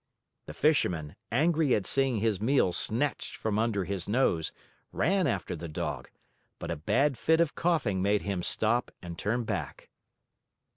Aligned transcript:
The 0.47 0.55
Fisherman, 0.55 1.15
angry 1.31 1.75
at 1.75 1.85
seeing 1.85 2.21
his 2.21 2.41
meal 2.41 2.71
snatched 2.73 3.35
from 3.35 3.59
under 3.59 3.83
his 3.83 4.09
nose, 4.09 4.51
ran 4.91 5.27
after 5.27 5.55
the 5.55 5.67
Dog, 5.69 6.09
but 6.57 6.71
a 6.71 6.75
bad 6.75 7.19
fit 7.19 7.39
of 7.39 7.53
coughing 7.53 8.01
made 8.01 8.23
him 8.23 8.41
stop 8.41 8.89
and 9.03 9.15
turn 9.15 9.43
back. 9.43 9.89